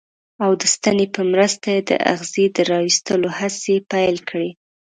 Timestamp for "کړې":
4.29-4.51